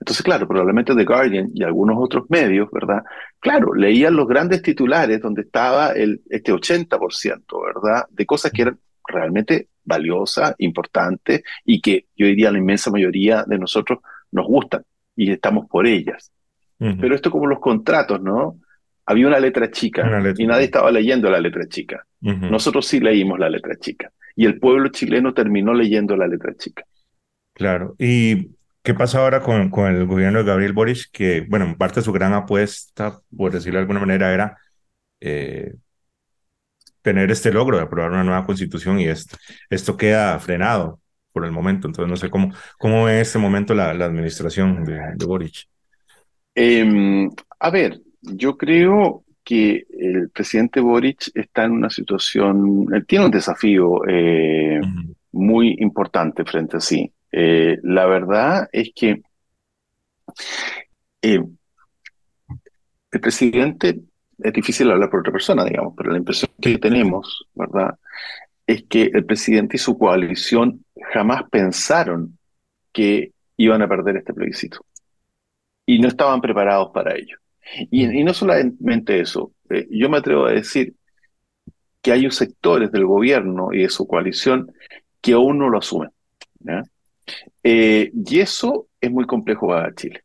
[0.00, 3.02] Entonces, claro, probablemente The Guardian y algunos otros medios, ¿verdad?
[3.40, 8.04] Claro, leían los grandes titulares donde estaba el, este 80%, ¿verdad?
[8.10, 13.58] De cosas que eran realmente valiosas, importantes y que yo diría la inmensa mayoría de
[13.58, 14.00] nosotros
[14.32, 14.82] nos gustan
[15.14, 16.32] y estamos por ellas.
[16.78, 18.60] Pero esto como los contratos, ¿no?
[19.06, 20.02] Había una letra chica
[20.36, 22.04] y nadie estaba leyendo la letra chica.
[22.20, 26.84] Nosotros sí leímos la letra chica y el pueblo chileno terminó leyendo la letra chica.
[27.54, 28.50] Claro, y
[28.86, 31.10] ¿Qué pasa ahora con, con, el gobierno de Gabriel Boric?
[31.10, 34.56] Que, bueno, en parte su gran apuesta, por decirlo de alguna manera, era
[35.18, 35.74] eh,
[37.02, 39.36] tener este logro de aprobar una nueva constitución y esto,
[39.70, 41.00] esto queda frenado
[41.32, 41.88] por el momento.
[41.88, 45.66] Entonces, no sé cómo, cómo ve en este momento la, la administración de, de Boric.
[46.54, 53.24] Em, a ver, yo creo que el presidente Boric está en una situación, él tiene
[53.24, 54.80] un desafío eh,
[55.32, 57.12] muy importante frente a sí.
[57.38, 59.20] Eh, la verdad es que
[61.20, 61.44] eh,
[63.12, 64.00] el presidente,
[64.38, 67.98] es difícil hablar por otra persona, digamos, pero la impresión que tenemos, ¿verdad?
[68.66, 72.38] Es que el presidente y su coalición jamás pensaron
[72.90, 74.86] que iban a perder este plebiscito.
[75.84, 77.36] Y no estaban preparados para ello.
[77.90, 80.94] Y, no solamente eso, eh, yo me atrevo a decir
[82.00, 84.72] que hay sectores del gobierno y de su coalición
[85.20, 86.10] que aún no lo asumen.
[86.60, 86.82] ¿ya?
[87.62, 90.22] Eh, y eso es muy complejo para Chile.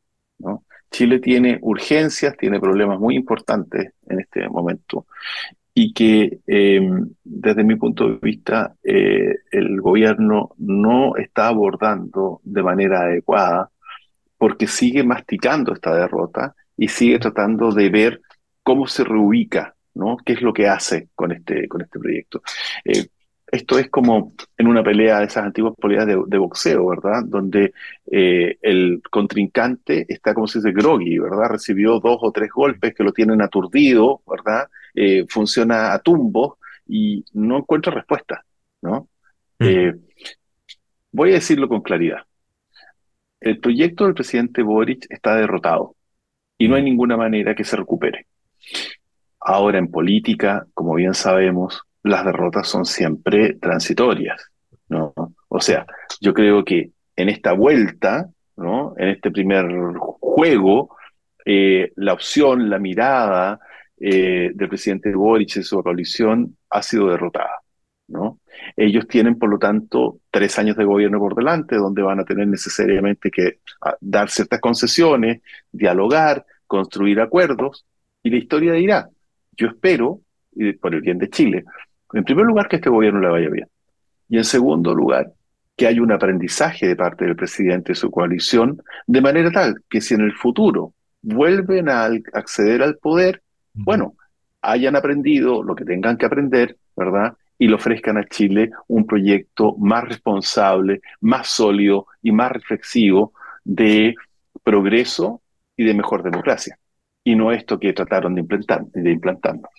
[0.90, 5.06] Chile tiene urgencias, tiene problemas muy importantes en este momento
[5.74, 12.62] y que em, desde mi punto de vista eh, el gobierno no está abordando de
[12.62, 13.72] manera adecuada
[14.38, 18.22] porque sigue masticando esta derrota y sigue tratando de ver
[18.64, 20.18] cómo se reubica, ¿no?
[20.18, 22.42] ¿Qué es lo que hace con este, con este proyecto?
[22.84, 23.08] Eh,
[23.52, 27.24] esto es como en una pelea de esas antiguas peleas de, boxeo, ¿verdad?
[27.26, 27.74] Donde
[28.10, 31.50] eh, el contrincante está como si dice groggy, ¿verdad?
[31.50, 34.70] Recibió dos o tres golpes que lo tienen aturdido, ¿verdad?
[34.96, 38.46] Eh, funciona a tumbos y no encuentra respuesta,
[38.82, 39.10] ¿no?
[39.60, 39.66] Mm.
[39.66, 39.96] Eh,
[41.12, 42.22] voy a decirlo con claridad.
[43.42, 45.96] El proyecto del presidente Boric está derrotado
[46.58, 48.28] y no hay ninguna manera que se recupere.
[49.42, 54.52] Ahora en política, como bien sabemos, las derrotas son siempre transitorias,
[54.90, 55.14] ¿no?
[55.48, 55.86] O sea,
[56.20, 58.94] yo creo que en esta vuelta, ¿no?
[58.98, 59.66] En este primer
[60.20, 60.96] juego,
[61.46, 63.60] eh, la opción, la mirada
[64.00, 67.62] eh, del presidente Boric y su coalición ha sido derrotada.
[68.08, 68.40] ¿no?
[68.76, 72.48] Ellos tienen, por lo tanto, tres años de gobierno por delante, donde van a tener
[72.48, 77.86] necesariamente que ah, dar ciertas concesiones, dialogar, construir acuerdos,
[78.22, 79.10] y la historia dirá,
[79.54, 80.22] yo espero,
[80.82, 81.64] por el bien de Chile,
[82.14, 83.68] en primer lugar, que este gobierno le vaya bien,
[84.30, 85.34] y en segundo lugar,
[85.76, 90.02] que haya un aprendizaje de parte del presidente y su coalición, de manera tal que
[90.02, 93.42] si en el futuro vuelven a acceder al poder,
[93.74, 94.16] bueno,
[94.62, 97.36] hayan aprendido lo que tengan que aprender, ¿verdad?
[97.58, 104.16] Y le ofrezcan a Chile un proyecto más responsable, más sólido y más reflexivo de
[104.64, 105.42] progreso
[105.76, 106.78] y de mejor democracia.
[107.24, 108.86] Y no esto que trataron de implantar.
[108.86, 109.72] De implantarnos.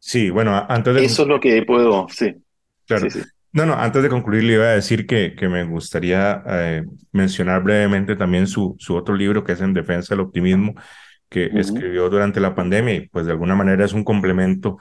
[0.00, 1.04] Sí, bueno, antes de...
[1.04, 2.34] Eso es lo que puedo, sí.
[2.86, 3.06] Claro.
[3.52, 7.62] No, no, antes de concluir le iba a decir que, que me gustaría eh, mencionar
[7.62, 10.74] brevemente también su, su otro libro que es En Defensa del Optimismo,
[11.28, 14.78] que escribió durante la pandemia y pues de alguna manera es un complemento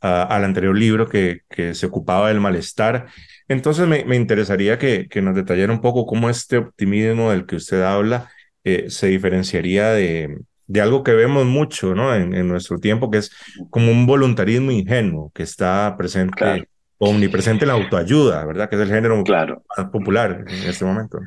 [0.00, 3.06] al anterior libro que, que se ocupaba del malestar.
[3.48, 7.56] Entonces me, me interesaría que, que, nos detallara un poco cómo este optimismo del que
[7.56, 8.30] usted habla
[8.62, 12.14] eh, se diferenciaría de, de, algo que vemos mucho ¿no?
[12.14, 13.32] en, en, nuestro tiempo, que es
[13.70, 18.68] como un voluntarismo ingenuo que está presente, omnipresente en la autoayuda, ¿verdad?
[18.68, 19.62] Que es el género claro.
[19.76, 21.18] más popular en este momento.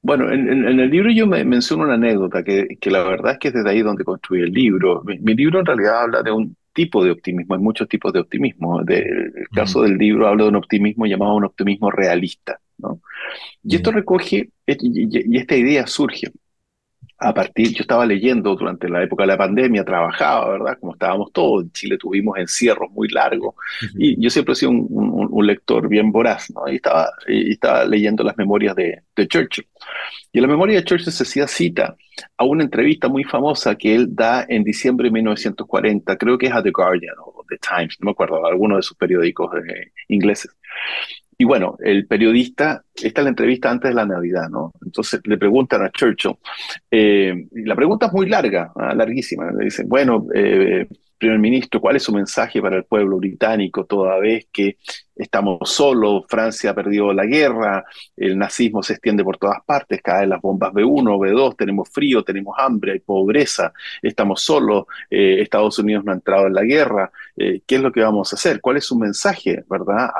[0.00, 0.48] Bueno, en,
[0.80, 3.70] el libro yo me menciono una anécdota que, que, la verdad es que es desde
[3.70, 5.02] ahí donde construí el libro.
[5.04, 8.82] Mi, libro en realidad habla de un tipo de optimismo, hay muchos tipos de optimismo.
[8.82, 12.58] De, el caso del libro habla de un optimismo llamado un optimismo realista.
[12.78, 13.00] ¿no?
[13.62, 16.32] Y esto recoge, y, esta idea surge
[17.22, 20.78] a partir, yo estaba leyendo durante la época de la pandemia, trabajaba, ¿verdad?
[20.80, 23.54] Como estábamos todos, en Chile tuvimos encierros muy largos,
[23.96, 26.68] y yo siempre he sido un, un, lector bien voraz, ¿no?
[26.70, 29.66] Y estaba, y estaba leyendo las memorias de, de, Churchill.
[30.32, 31.96] Y en la memoria de Churchill se hacía cita
[32.36, 36.52] a una entrevista muy famosa que él da en diciembre de 1940, creo que es
[36.52, 40.50] a The Guardian o The Times, no me acuerdo, alguno de sus periódicos eh, ingleses.
[41.42, 44.72] Y bueno, el periodista, esta es la entrevista antes de la Navidad, ¿no?
[44.80, 46.36] Entonces le preguntan a Churchill,
[46.88, 48.94] eh, y la pregunta es muy larga, ¿ah?
[48.94, 49.50] larguísima.
[49.50, 50.86] Le dicen, bueno, eh,
[51.22, 54.78] primer ministro, ¿cuál es su mensaje para el pueblo británico toda vez que
[55.14, 57.84] estamos solos, Francia ha perdido la guerra,
[58.16, 62.56] el nazismo se extiende por todas partes, caen las bombas B1, B2, tenemos frío, tenemos
[62.58, 67.62] hambre, hay pobreza, estamos solos, eh, Estados Unidos no ha entrado en la guerra, eh,
[67.64, 68.60] ¿qué es lo que vamos a hacer?
[68.60, 70.10] ¿Cuál es su mensaje, verdad,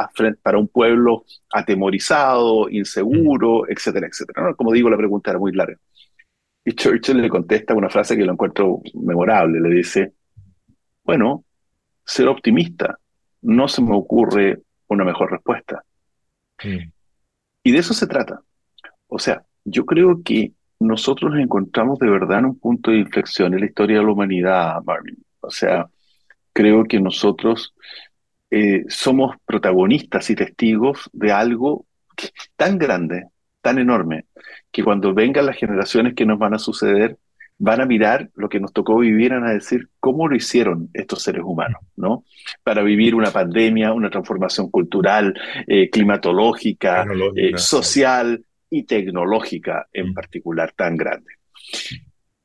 [0.41, 4.55] para un pueblo atemorizado, inseguro, etcétera, etcétera?
[4.55, 5.77] Como digo, la pregunta era muy larga.
[6.65, 10.12] Y Churchill le contesta una frase que lo encuentro memorable, le dice,
[11.05, 11.45] bueno,
[12.05, 12.99] ser optimista.
[13.43, 15.83] No se me ocurre una mejor respuesta.
[17.62, 18.41] Y de eso se trata.
[19.09, 23.55] O sea, yo creo que nosotros nos encontramos de verdad en un punto de inflexión
[23.55, 25.17] en la historia de la humanidad, Marvin.
[25.41, 25.87] O sea,
[26.53, 27.75] creo que nosotros
[28.51, 31.87] eh, somos protagonistas y testigos de algo
[32.57, 33.29] tan grande,
[33.61, 34.27] tan enorme,
[34.71, 37.19] que cuando vengan las generaciones que nos van a suceder,
[37.64, 41.22] van a mirar lo que nos tocó vivir, van a decir cómo lo hicieron estos
[41.22, 42.25] seres humanos, ¿no?
[42.64, 45.33] Para vivir una pandemia, una transformación cultural,
[45.68, 50.14] eh, climatológica, eh, social y tecnológica en mm.
[50.14, 51.35] particular tan grande.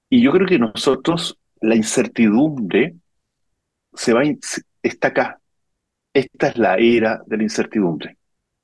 [0.08, 2.94] Y yo creo que nosotros, la incertidumbre
[3.96, 4.22] se va,
[4.84, 5.40] está acá.
[6.14, 8.18] Esta es la era de la incertidumbre.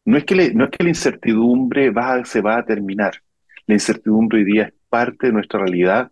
[0.06, 3.16] No es que, no es que la incertidumbre va, se va a terminar.
[3.66, 6.12] La incertidumbre hoy día es parte de nuestra realidad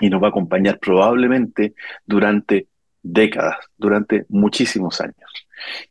[0.00, 1.74] y nos va a acompañar probablemente
[2.06, 2.68] durante
[3.02, 5.16] décadas, durante muchísimos años.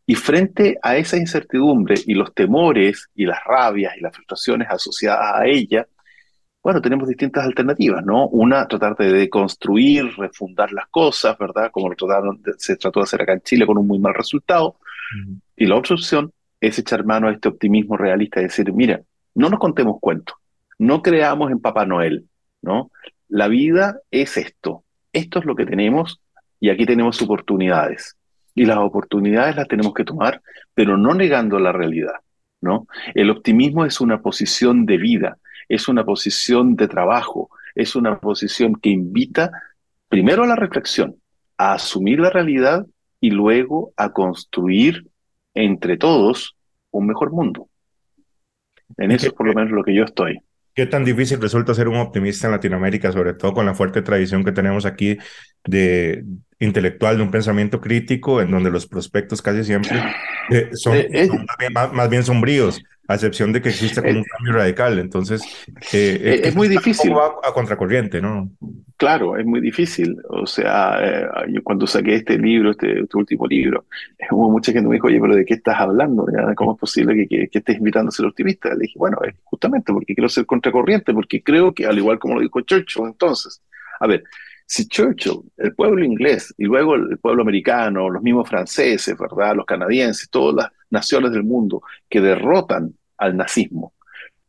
[0.06, 5.36] Y frente a esa incertidumbre y los temores y las rabias y las frustraciones asociadas
[5.36, 5.88] a ella,
[6.64, 8.28] bueno, tenemos distintas alternativas, ¿no?
[8.28, 11.70] Una, tratar de deconstruir, refundar las cosas, ¿verdad?
[11.72, 14.78] Como lo trataron, se trató de hacer acá en Chile con un muy mal resultado.
[15.56, 19.02] Y la otra opción es echar mano a este optimismo realista y decir, mira,
[19.36, 20.36] no nos contemos cuentos,
[20.78, 22.28] no creamos en Papá Noel,
[22.62, 22.92] ¿no?
[23.30, 26.22] La vida es esto, esto es lo que tenemos
[26.60, 28.16] y aquí tenemos oportunidades.
[28.56, 30.42] Y las oportunidades las tenemos que tomar,
[30.74, 32.16] pero no negando la realidad,
[32.62, 32.88] ¿no?
[33.14, 35.38] El optimismo es una posición de vida,
[35.70, 39.52] es una posición de trabajo, es una posición que invita
[40.10, 41.18] primero a la reflexión,
[41.58, 42.88] a asumir la realidad
[43.20, 45.08] y luego a construir
[45.54, 46.56] entre todos
[46.92, 47.70] un mejor mundo.
[48.98, 50.40] En eso es por lo menos lo que yo estoy.
[50.78, 54.46] ¿Qué tan difícil resulta ser un optimista en Latinoamérica, sobre todo con la fuerte tradición
[54.46, 55.18] que tenemos aquí
[55.66, 56.24] de
[56.60, 60.00] intelectual, de un pensamiento crítico, en donde los prospectos casi siempre
[60.52, 61.30] eh, son, eh, eh.
[61.72, 62.80] más, bien, sombríos?
[63.08, 65.00] A excepción de que exista como un cambio radical.
[65.00, 65.42] Entonces,
[65.94, 67.14] eh, eh, es muy difícil.
[67.14, 68.50] a contracorriente, ¿no?
[68.98, 70.18] Claro, es muy difícil.
[70.30, 73.86] O sea, eh, yo cuando saqué este libro, este, este último libro,
[74.32, 76.26] hubo mucha gente que me dijo, oye, pero ¿de qué estás hablando?
[76.56, 78.70] ¿Cómo es posible que, que, que estés invitando a ser optimista?
[78.70, 82.36] Le dije, bueno, es justamente porque quiero ser contracorriente, porque creo que, al igual como
[82.36, 83.62] lo dijo Churchill entonces,
[84.00, 84.24] a ver,
[84.70, 89.56] si Churchill, el pueblo inglés y luego el pueblo americano, los mismos franceses, ¿verdad?
[89.56, 93.94] Los canadienses, todas las naciones del mundo que derrotan al nazismo,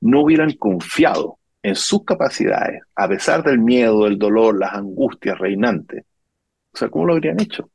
[0.01, 6.05] no hubieran confiado en sus capacidades, a pesar del miedo, el dolor, las angustias reinantes,
[6.73, 7.71] o sea, ¿cómo lo habrían hecho?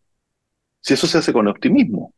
[0.79, 2.13] Si eso se hace con optimismo,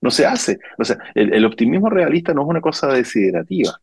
[0.00, 0.58] no se hace.
[0.78, 3.80] O sea, el, optimismo realista no es una cosa desiderativa,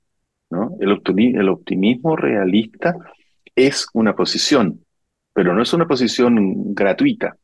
[0.49, 0.75] ¿no?
[0.79, 0.91] El,
[1.35, 2.95] el optimismo realista
[3.55, 4.83] es una posición,
[5.33, 7.35] pero no es una posición gratuita.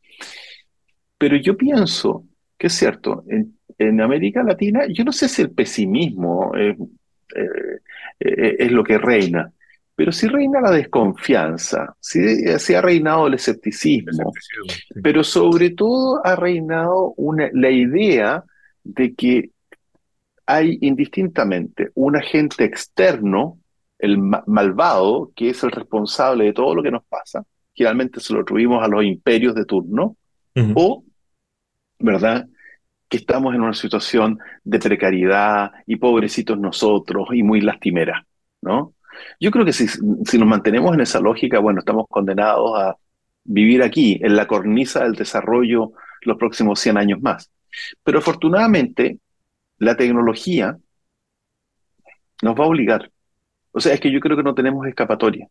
[1.18, 2.26] Pero yo pienso
[2.58, 6.77] que es cierto, en, en América Latina, yo no sé si el pesimismo eh,
[7.36, 7.80] eh,
[8.19, 9.51] eh, es lo que reina,
[9.95, 12.19] pero sí reina la desconfianza, sí,
[12.59, 14.99] sí ha reinado el escepticismo, Escepticismo, sí.
[15.01, 18.43] pero sobre todo ha reinado una, la idea
[18.84, 19.49] de que
[20.45, 23.59] hay indistintamente un agente externo,
[23.97, 28.34] el ma- malvado, que es el responsable de todo lo que nos pasa, generalmente se
[28.34, 30.15] lo atribuimos a los imperios de turno,
[30.75, 31.03] o,
[31.99, 32.47] ¿verdad?,
[33.10, 38.26] que estamos en una situación de precariedad y pobrecitos nosotros y muy lastimera,
[38.62, 38.93] ¿no?
[39.39, 42.95] Yo creo que si, si nos mantenemos en esa lógica, bueno, estamos condenados a
[43.43, 45.91] vivir aquí, en la cornisa del desarrollo,
[46.22, 47.51] los próximos 100 años más.
[48.03, 49.20] Pero afortunadamente,
[49.78, 50.78] la tecnología
[52.41, 53.12] nos va a obligar.
[53.72, 55.47] O sea, es que yo creo que no tenemos escapatoria.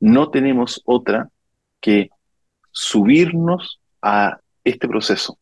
[0.00, 1.28] No tenemos otra
[1.80, 2.10] que
[2.70, 5.38] subirnos a este proceso.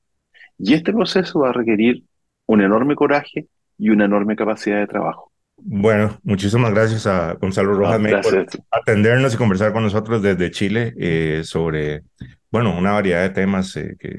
[0.58, 2.04] Y este proceso va a requerir
[2.46, 3.46] un enorme coraje
[3.78, 5.32] y una enorme capacidad de trabajo.
[5.56, 10.94] Bueno, muchísimas gracias a Gonzalo Rojas No, por atendernos y conversar con nosotros desde Chile
[10.98, 12.02] eh, sobre,
[12.50, 14.14] bueno, una variedad de temas eh, que,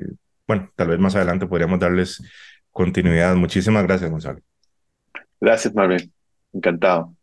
[0.47, 2.21] bueno, tal vez más adelante podríamos darles
[2.71, 3.35] continuidad.
[3.35, 4.39] Muchísimas gracias, Gonzalo.
[5.39, 6.11] Gracias, Marvin.
[6.53, 7.15] Encantado.